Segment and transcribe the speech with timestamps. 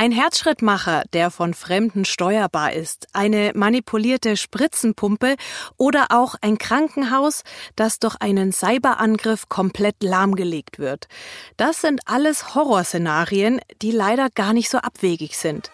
[0.00, 5.34] Ein Herzschrittmacher, der von Fremden steuerbar ist, eine manipulierte Spritzenpumpe
[5.76, 7.42] oder auch ein Krankenhaus,
[7.74, 11.08] das durch einen Cyberangriff komplett lahmgelegt wird.
[11.56, 15.72] Das sind alles Horrorszenarien, die leider gar nicht so abwegig sind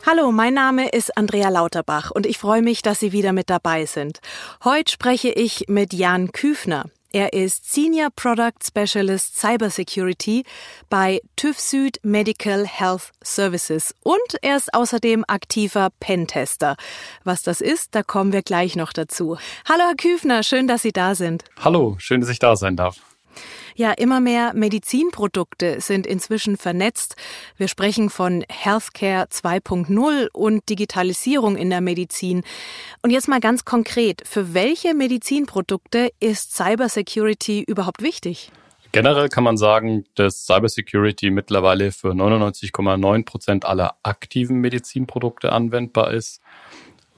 [0.07, 3.87] Hallo, mein Name ist Andrea Lauterbach und ich freue mich, dass Sie wieder mit dabei
[3.87, 4.21] sind.
[4.63, 6.85] Heute spreche ich mit Jan Küfner.
[7.11, 10.45] Er ist Senior Product Specialist Cybersecurity
[10.91, 16.77] bei TÜV Süd Medical Health Services und er ist außerdem aktiver Pentester.
[17.23, 19.39] Was das ist, da kommen wir gleich noch dazu.
[19.67, 21.45] Hallo Herr Küfner, schön, dass Sie da sind.
[21.59, 23.01] Hallo, schön, dass ich da sein darf.
[23.77, 27.17] Ja, immer mehr Medizinprodukte sind inzwischen vernetzt.
[27.57, 32.43] Wir sprechen von Healthcare 2.0 und Digitalisierung in der Medizin.
[33.03, 38.51] Und jetzt mal ganz konkret, für welche Medizinprodukte ist Cybersecurity überhaupt wichtig?
[38.95, 46.41] Generell kann man sagen, dass Cybersecurity mittlerweile für 99,9 Prozent aller aktiven Medizinprodukte anwendbar ist,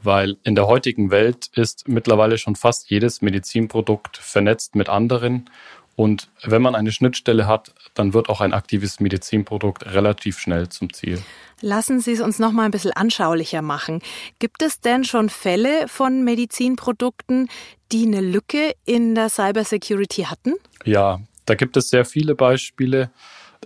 [0.02, 5.50] weil in der heutigen Welt ist mittlerweile schon fast jedes Medizinprodukt vernetzt mit anderen
[5.96, 10.92] und wenn man eine Schnittstelle hat, dann wird auch ein aktives Medizinprodukt relativ schnell zum
[10.92, 11.22] Ziel.
[11.62, 14.02] Lassen Sie es uns noch mal ein bisschen anschaulicher machen.
[14.38, 17.48] Gibt es denn schon Fälle von Medizinprodukten,
[17.92, 20.54] die eine Lücke in der Cybersecurity hatten?
[20.84, 23.10] Ja, da gibt es sehr viele Beispiele.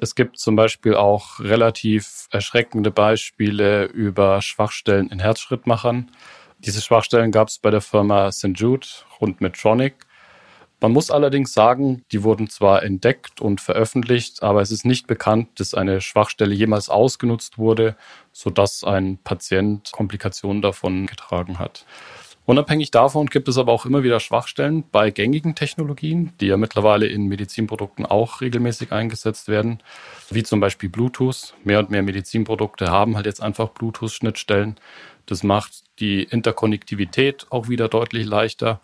[0.00, 6.12] Es gibt zum Beispiel auch relativ erschreckende Beispiele über Schwachstellen in Herzschrittmachern.
[6.58, 8.52] Diese Schwachstellen gab es bei der Firma St.
[8.54, 8.86] Jude
[9.18, 9.94] und Medtronic.
[10.80, 15.60] Man muss allerdings sagen, die wurden zwar entdeckt und veröffentlicht, aber es ist nicht bekannt,
[15.60, 17.96] dass eine Schwachstelle jemals ausgenutzt wurde,
[18.32, 21.84] sodass ein Patient Komplikationen davon getragen hat.
[22.46, 27.06] Unabhängig davon gibt es aber auch immer wieder Schwachstellen bei gängigen Technologien, die ja mittlerweile
[27.06, 29.82] in Medizinprodukten auch regelmäßig eingesetzt werden,
[30.30, 31.54] wie zum Beispiel Bluetooth.
[31.62, 34.76] Mehr und mehr Medizinprodukte haben halt jetzt einfach Bluetooth-Schnittstellen.
[35.26, 38.80] Das macht die Interkonnektivität auch wieder deutlich leichter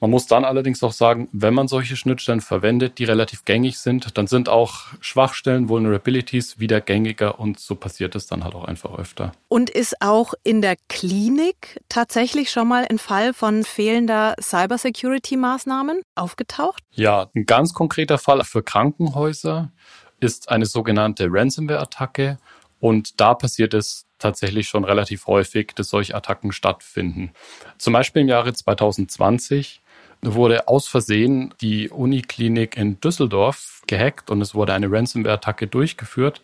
[0.00, 4.16] man muss dann allerdings auch sagen, wenn man solche Schnittstellen verwendet, die relativ gängig sind,
[4.16, 8.98] dann sind auch Schwachstellen, Vulnerabilities wieder gängiger und so passiert es dann halt auch einfach
[8.98, 9.32] öfter.
[9.48, 16.82] Und ist auch in der Klinik tatsächlich schon mal ein Fall von fehlender Cybersecurity-Maßnahmen aufgetaucht?
[16.92, 19.70] Ja, ein ganz konkreter Fall für Krankenhäuser
[20.18, 22.38] ist eine sogenannte Ransomware-Attacke
[22.78, 27.32] und da passiert es tatsächlich schon relativ häufig, dass solche Attacken stattfinden.
[27.78, 29.82] Zum Beispiel im Jahre 2020
[30.22, 36.42] wurde aus Versehen die Uniklinik in Düsseldorf gehackt und es wurde eine Ransomware-Attacke durchgeführt.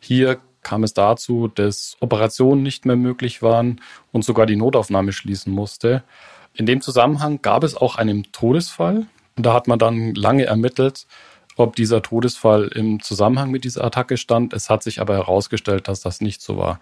[0.00, 3.80] Hier kam es dazu, dass Operationen nicht mehr möglich waren
[4.12, 6.02] und sogar die Notaufnahme schließen musste.
[6.54, 9.06] In dem Zusammenhang gab es auch einen Todesfall.
[9.36, 11.06] Da hat man dann lange ermittelt,
[11.56, 14.54] ob dieser Todesfall im Zusammenhang mit dieser Attacke stand.
[14.54, 16.80] Es hat sich aber herausgestellt, dass das nicht so war.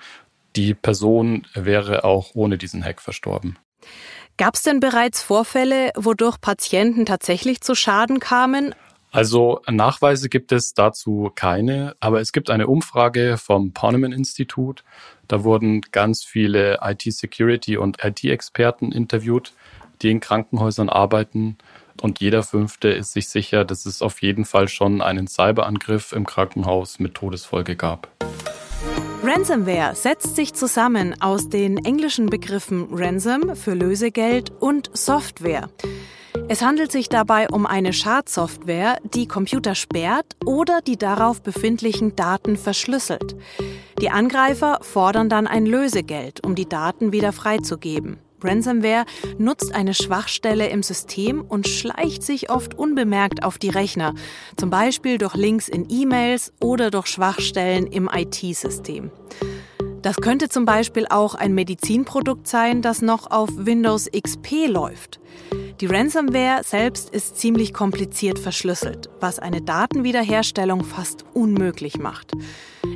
[0.57, 3.59] Die Person wäre auch ohne diesen Hack verstorben.
[4.37, 8.75] Gab es denn bereits Vorfälle, wodurch Patienten tatsächlich zu Schaden kamen?
[9.13, 14.83] Also Nachweise gibt es dazu keine, aber es gibt eine Umfrage vom Poneman Institut.
[15.29, 19.53] Da wurden ganz viele IT-Security und IT-Experten interviewt,
[20.03, 21.57] die in Krankenhäusern arbeiten.
[22.03, 26.27] Und jeder Fünfte ist sich sicher, dass es auf jeden Fall schon einen Cyberangriff im
[26.27, 28.09] Krankenhaus mit Todesfolge gab.
[29.27, 35.71] Ransomware setzt sich zusammen aus den englischen Begriffen Ransom für Lösegeld und Software.
[36.51, 42.59] Es handelt sich dabei um eine Schadsoftware, die Computer sperrt oder die darauf befindlichen Daten
[42.59, 43.35] verschlüsselt.
[43.99, 48.19] Die Angreifer fordern dann ein Lösegeld, um die Daten wieder freizugeben.
[48.43, 49.07] Ransomware
[49.39, 54.15] nutzt eine Schwachstelle im System und schleicht sich oft unbemerkt auf die Rechner,
[54.57, 59.11] zum Beispiel durch Links in E-Mails oder durch Schwachstellen im IT-System.
[60.03, 65.19] Das könnte zum Beispiel auch ein Medizinprodukt sein, das noch auf Windows XP läuft.
[65.81, 72.33] Die Ransomware selbst ist ziemlich kompliziert verschlüsselt, was eine Datenwiederherstellung fast unmöglich macht.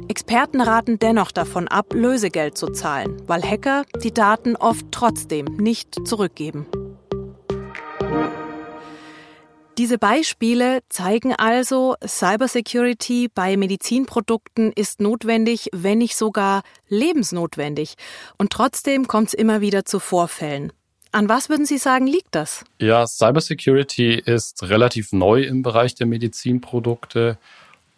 [0.09, 6.07] Experten raten dennoch davon ab, Lösegeld zu zahlen, weil Hacker die Daten oft trotzdem nicht
[6.09, 6.67] zurückgeben.
[9.77, 17.95] Diese Beispiele zeigen also, Cybersecurity bei Medizinprodukten ist notwendig, wenn nicht sogar lebensnotwendig.
[18.39, 20.73] Und trotzdem kommt es immer wieder zu Vorfällen.
[21.13, 22.65] An was würden Sie sagen, liegt das?
[22.81, 27.39] Ja, Cybersecurity ist relativ neu im Bereich der Medizinprodukte.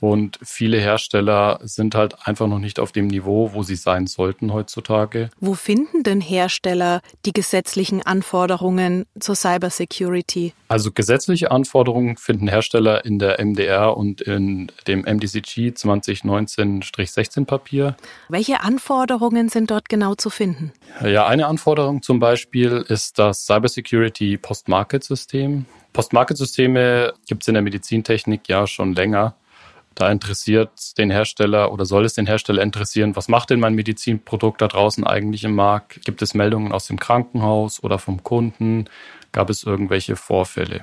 [0.00, 4.52] Und viele Hersteller sind halt einfach noch nicht auf dem Niveau, wo sie sein sollten
[4.52, 5.31] heutzutage.
[5.41, 10.55] Wo finden denn Hersteller die gesetzlichen Anforderungen zur Cybersecurity?
[10.69, 17.96] Also gesetzliche Anforderungen finden Hersteller in der MDR und in dem MDCG 2019-16 Papier.
[18.29, 20.73] Welche Anforderungen sind dort genau zu finden?
[21.05, 25.67] Ja, eine Anforderung zum Beispiel ist das Cybersecurity Post-Market-System.
[25.93, 29.35] Post-Market-Systeme gibt es in der Medizintechnik ja schon länger.
[29.94, 34.60] Da interessiert den Hersteller oder soll es den Hersteller interessieren, was macht denn mein Medizinprodukt
[34.62, 36.04] da draußen eigentlich im Markt?
[36.04, 38.87] Gibt es Meldungen aus dem Krankenhaus oder vom Kunden?
[39.32, 40.82] Gab es irgendwelche Vorfälle?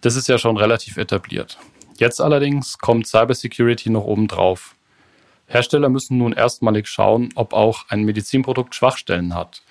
[0.00, 1.58] Das ist ja schon relativ etabliert.
[1.96, 4.76] Jetzt allerdings kommt Cybersecurity noch oben drauf.
[5.46, 9.62] Hersteller müssen nun erstmalig schauen, ob auch ein Medizinprodukt Schwachstellen hat.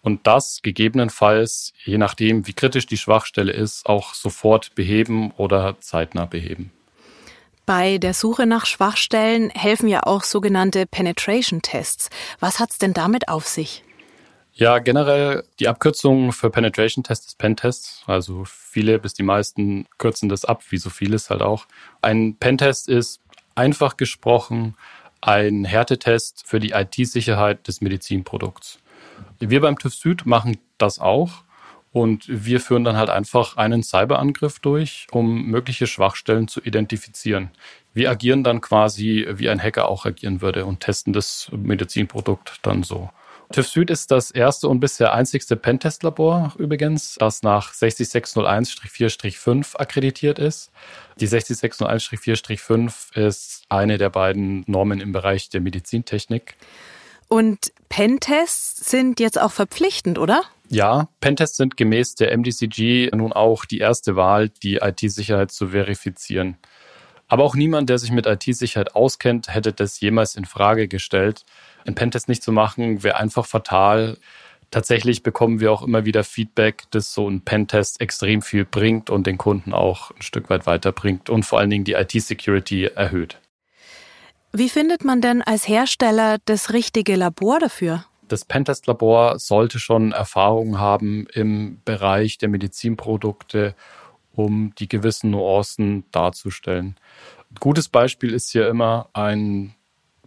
[0.00, 6.26] Und das gegebenenfalls, je nachdem, wie kritisch die Schwachstelle ist, auch sofort beheben oder zeitnah
[6.26, 6.70] beheben.
[7.66, 12.10] Bei der Suche nach Schwachstellen helfen ja auch sogenannte Penetration-Tests.
[12.38, 13.82] Was hat's denn damit auf sich?
[14.52, 18.04] Ja, generell die Abkürzung für Penetration Test ist Pentest.
[18.06, 21.66] Also viele bis die meisten kürzen das ab, wie so vieles halt auch.
[22.00, 23.20] Ein Pentest ist
[23.56, 24.76] einfach gesprochen
[25.20, 28.78] ein Härtetest für die IT-Sicherheit des Medizinprodukts.
[29.40, 31.42] Wir beim TÜV Süd machen das auch.
[31.96, 37.48] Und wir führen dann halt einfach einen Cyberangriff durch, um mögliche Schwachstellen zu identifizieren.
[37.94, 42.82] Wir agieren dann quasi, wie ein Hacker auch agieren würde und testen das Medizinprodukt dann
[42.82, 43.08] so.
[43.50, 50.70] TÜV Süd ist das erste und bisher einzigste Pentest-Labor übrigens, das nach 60601-4-5 akkreditiert ist.
[51.18, 56.56] Die 60601-4-5 ist eine der beiden Normen im Bereich der Medizintechnik.
[57.28, 60.42] Und Pentests sind jetzt auch verpflichtend, oder?
[60.68, 66.56] Ja, Pentests sind gemäß der MDCG nun auch die erste Wahl, die IT-Sicherheit zu verifizieren.
[67.28, 71.44] Aber auch niemand, der sich mit IT-Sicherheit auskennt, hätte das jemals in Frage gestellt.
[71.84, 74.16] Ein Pentest nicht zu machen, wäre einfach fatal.
[74.70, 79.26] Tatsächlich bekommen wir auch immer wieder Feedback, dass so ein Pentest extrem viel bringt und
[79.26, 83.38] den Kunden auch ein Stück weit weiterbringt und vor allen Dingen die IT-Security erhöht.
[84.52, 88.04] Wie findet man denn als Hersteller das richtige Labor dafür?
[88.28, 93.74] Das Pentest-Labor sollte schon Erfahrung haben im Bereich der Medizinprodukte,
[94.34, 96.96] um die gewissen Nuancen darzustellen.
[97.50, 99.74] Ein gutes Beispiel ist hier immer ein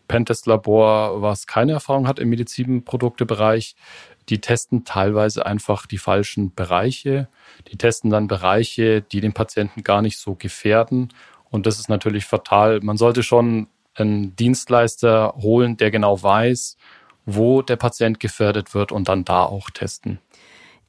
[0.08, 3.76] Pentest-Labor, was keine Erfahrung hat im Medizinproduktebereich.
[4.30, 7.28] Die testen teilweise einfach die falschen Bereiche.
[7.72, 11.10] Die testen dann Bereiche, die den Patienten gar nicht so gefährden.
[11.50, 12.80] Und das ist natürlich fatal.
[12.82, 16.78] Man sollte schon einen Dienstleister holen, der genau weiß,
[17.36, 20.20] wo der Patient gefährdet wird und dann da auch testen.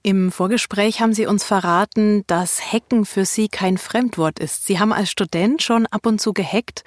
[0.03, 4.65] Im Vorgespräch haben Sie uns verraten, dass Hacken für Sie kein Fremdwort ist.
[4.67, 6.85] Sie haben als Student schon ab und zu gehackt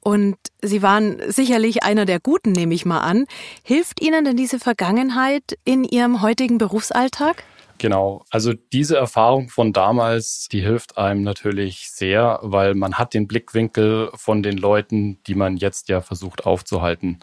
[0.00, 3.26] und Sie waren sicherlich einer der Guten, nehme ich mal an.
[3.62, 7.44] Hilft Ihnen denn diese Vergangenheit in Ihrem heutigen Berufsalltag?
[7.78, 8.24] Genau.
[8.30, 14.10] Also diese Erfahrung von damals, die hilft einem natürlich sehr, weil man hat den Blickwinkel
[14.14, 17.20] von den Leuten, die man jetzt ja versucht aufzuhalten.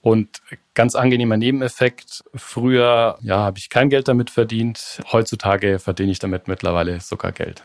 [0.00, 0.40] Und
[0.74, 2.24] ganz angenehmer Nebeneffekt.
[2.34, 5.02] Früher, ja, habe ich kein Geld damit verdient.
[5.12, 7.64] Heutzutage verdiene ich damit mittlerweile sogar Geld.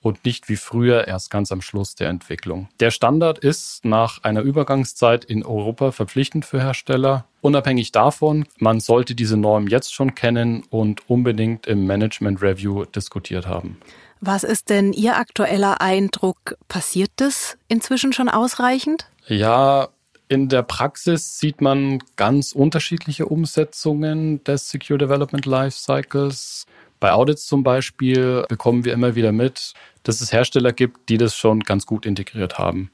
[0.07, 2.69] und nicht wie früher erst ganz am Schluss der Entwicklung.
[2.79, 7.25] Der Standard ist nach einer Übergangszeit in Europa verpflichtend für Hersteller.
[7.41, 13.47] Unabhängig davon, man sollte diese Norm jetzt schon kennen und unbedingt im Management Review diskutiert
[13.47, 13.79] haben.
[14.21, 16.57] Was ist denn Ihr aktueller Eindruck?
[16.69, 19.09] Passiert das inzwischen schon ausreichend?
[19.27, 19.89] Ja,
[20.29, 26.67] in der Praxis sieht man ganz unterschiedliche Umsetzungen des Secure Development Lifecycles.
[26.99, 29.75] Bei Audits zum Beispiel bekommen wir immer wieder mit,
[30.07, 32.93] dass es Hersteller gibt, die das schon ganz gut integriert haben.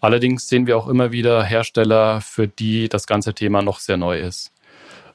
[0.00, 4.18] Allerdings sehen wir auch immer wieder Hersteller, für die das ganze Thema noch sehr neu
[4.18, 4.50] ist.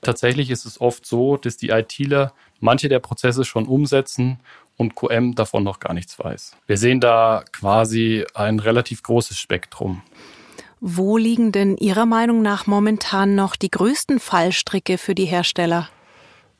[0.02, 4.40] Tatsächlich ist es oft so, dass die ITler manche der Prozesse schon umsetzen
[4.78, 6.56] und QM davon noch gar nichts weiß.
[6.66, 10.02] Wir sehen da quasi ein relativ großes Spektrum.
[10.80, 15.90] Wo liegen denn Ihrer Meinung nach momentan noch die größten Fallstricke für die Hersteller?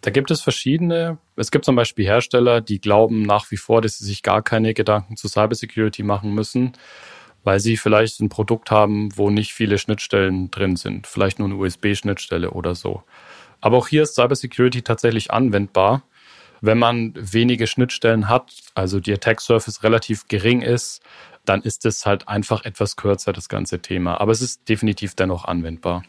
[0.02, 1.18] Da gibt es verschiedene.
[1.36, 4.74] Es gibt zum Beispiel Hersteller, die glauben nach wie vor, dass sie sich gar keine
[4.74, 6.74] Gedanken zu Cybersecurity machen müssen,
[7.44, 11.58] weil sie vielleicht ein Produkt haben, wo nicht viele Schnittstellen drin sind, vielleicht nur eine
[11.58, 13.04] USB-Schnittstelle oder so.
[13.62, 16.04] Aber auch hier ist Cybersecurity tatsächlich anwendbar.
[16.62, 21.02] Wenn man wenige Schnittstellen hat, also die Attack Surface relativ gering ist,
[21.46, 24.22] dann ist es halt einfach etwas kürzer, das ganze Thema.
[24.22, 26.04] Aber es ist definitiv dennoch anwendbar.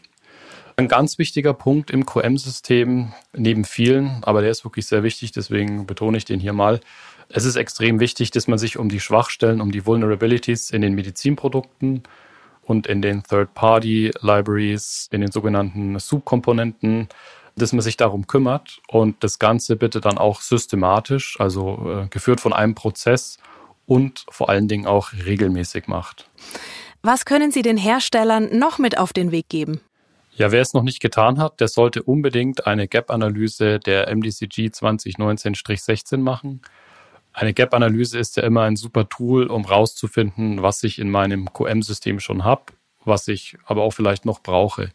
[0.77, 5.85] Ein ganz wichtiger Punkt im QM-System, neben vielen, aber der ist wirklich sehr wichtig, deswegen
[5.85, 6.81] betone ich den hier mal.
[7.29, 10.93] Es ist extrem wichtig, dass man sich um die Schwachstellen, um die Vulnerabilities in den
[10.93, 12.03] Medizinprodukten
[12.61, 17.07] und in den Third-Party-Libraries, in den sogenannten Subkomponenten
[17.55, 22.41] dass man sich darum kümmert und das Ganze bitte dann auch systematisch, also äh, geführt
[22.41, 23.37] von einem Prozess
[23.85, 26.29] und vor allen Dingen auch regelmäßig macht.
[27.01, 29.79] Was können Sie den Herstellern noch mit auf den Weg geben?
[30.35, 36.17] Ja, wer es noch nicht getan hat, der sollte unbedingt eine Gap-Analyse der MDCG 2019-16
[36.17, 36.61] machen.
[37.31, 42.19] Eine Gap-Analyse ist ja immer ein super Tool, um rauszufinden, was ich in meinem QM-System
[42.19, 42.63] schon habe,
[43.05, 44.89] was ich aber auch vielleicht noch brauche.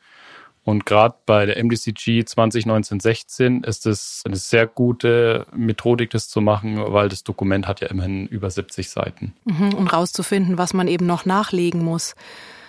[0.63, 6.77] Und gerade bei der MDCG 2019-16 ist es eine sehr gute Methodik, das zu machen,
[6.93, 9.33] weil das Dokument hat ja immerhin über 70 Seiten.
[9.45, 12.15] Mhm, und rauszufinden, was man eben noch nachlegen muss.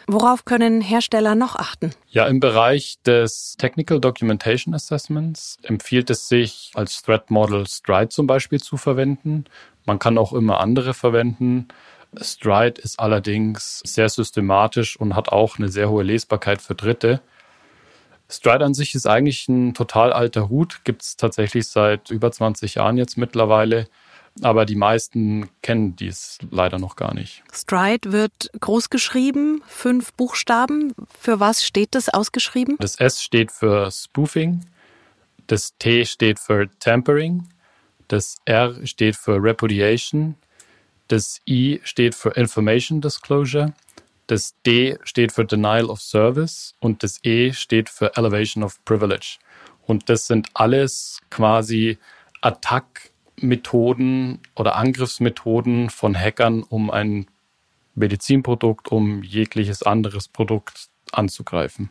[0.08, 1.92] Worauf können Hersteller noch achten?
[2.10, 8.28] Ja, im Bereich des Technical Documentation Assessments empfiehlt es sich, als Threat Model Stride zum
[8.28, 9.46] Beispiel zu verwenden.
[9.86, 11.68] Man kann auch immer andere verwenden.
[12.20, 17.22] Stride ist allerdings sehr systematisch und hat auch eine sehr hohe Lesbarkeit für Dritte.
[18.30, 22.76] Stride an sich ist eigentlich ein total alter Hut, gibt es tatsächlich seit über 20
[22.76, 23.88] Jahren jetzt mittlerweile.
[24.42, 27.44] Aber die meisten kennen dies leider noch gar nicht.
[27.52, 30.94] Stride wird groß geschrieben, fünf Buchstaben.
[31.20, 32.78] Für was steht das ausgeschrieben?
[32.80, 34.66] Das S steht für Spoofing,
[35.48, 37.50] das T steht für Tampering,
[38.08, 40.36] das R steht für Repudiation,
[41.10, 43.74] das I steht für Information Disclosure
[44.32, 49.40] das D steht für Denial of Service und das E steht für Elevation of Privilege.
[49.86, 51.98] Und das sind alles quasi
[53.42, 57.28] Attack-Methoden oder Angriffsmethoden von Hackern, um ein
[57.96, 61.90] Medizinprodukt, um jegliches anderes Produkt anzugreifen.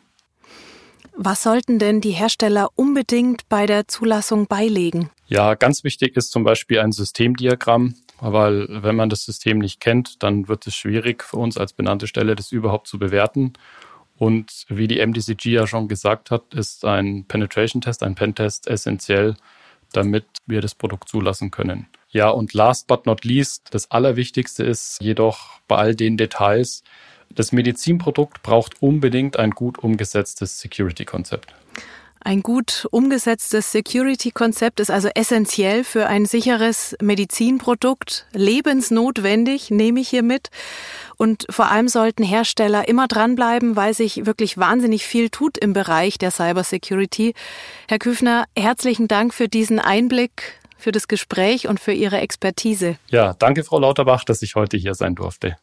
[1.15, 5.09] Was sollten denn die Hersteller unbedingt bei der Zulassung beilegen?
[5.27, 10.21] Ja, ganz wichtig ist zum Beispiel ein Systemdiagramm weil wenn man das System nicht kennt,
[10.21, 13.53] dann wird es schwierig für uns als benannte Stelle, das überhaupt zu bewerten.
[14.15, 19.37] Und wie die MDCG ja schon gesagt hat, ist ein Penetration-Test, ein Pentest essentiell,
[19.91, 21.87] damit wir das Produkt zulassen können.
[22.09, 26.83] Ja, und last but not least, das Allerwichtigste ist jedoch bei all den Details,
[27.33, 31.53] das Medizinprodukt braucht unbedingt ein gut umgesetztes Security-Konzept.
[32.23, 40.21] Ein gut umgesetztes Security-Konzept ist also essentiell für ein sicheres Medizinprodukt, lebensnotwendig, nehme ich hier
[40.21, 40.49] mit.
[41.17, 46.19] Und vor allem sollten Hersteller immer dranbleiben, weil sich wirklich wahnsinnig viel tut im Bereich
[46.19, 47.33] der Cybersecurity.
[47.87, 52.97] Herr Küfner, herzlichen Dank für diesen Einblick, für das Gespräch und für Ihre Expertise.
[53.09, 55.57] Ja, danke, Frau Lauterbach, dass ich heute hier sein durfte.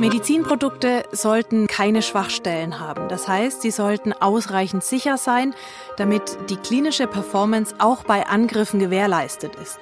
[0.00, 3.08] Medizinprodukte sollten keine Schwachstellen haben.
[3.08, 5.54] Das heißt, sie sollten ausreichend sicher sein,
[5.98, 9.78] damit die klinische Performance auch bei Angriffen gewährleistet ist.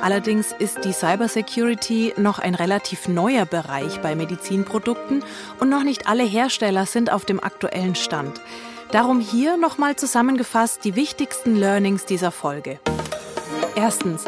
[0.00, 5.24] Allerdings ist die Cybersecurity noch ein relativ neuer Bereich bei Medizinprodukten
[5.58, 8.40] und noch nicht alle Hersteller sind auf dem aktuellen Stand.
[8.92, 12.78] Darum hier nochmal zusammengefasst die wichtigsten Learnings dieser Folge.
[13.74, 14.26] Erstens,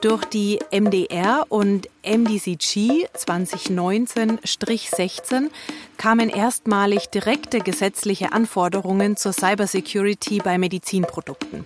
[0.00, 5.50] durch die MDR und MDCG 2019-16
[5.96, 11.64] kamen erstmalig direkte gesetzliche Anforderungen zur Cybersecurity bei Medizinprodukten.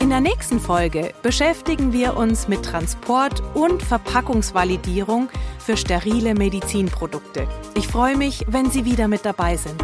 [0.00, 7.46] In der nächsten Folge beschäftigen wir uns mit Transport und Verpackungsvalidierung für sterile Medizinprodukte.
[7.76, 9.80] Ich freue mich, wenn Sie wieder mit dabei sind.